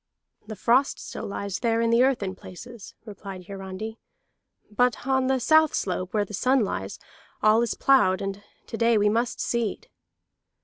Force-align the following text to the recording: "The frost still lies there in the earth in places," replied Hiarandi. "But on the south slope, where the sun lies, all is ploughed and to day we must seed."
"The 0.47 0.55
frost 0.55 0.97
still 0.97 1.27
lies 1.27 1.59
there 1.59 1.79
in 1.79 1.91
the 1.91 2.01
earth 2.01 2.23
in 2.23 2.33
places," 2.33 2.95
replied 3.05 3.45
Hiarandi. 3.45 3.99
"But 4.71 5.05
on 5.05 5.27
the 5.27 5.39
south 5.39 5.75
slope, 5.75 6.11
where 6.11 6.25
the 6.25 6.33
sun 6.33 6.61
lies, 6.61 6.97
all 7.43 7.61
is 7.61 7.75
ploughed 7.75 8.19
and 8.19 8.41
to 8.65 8.77
day 8.77 8.97
we 8.97 9.09
must 9.09 9.39
seed." 9.39 9.89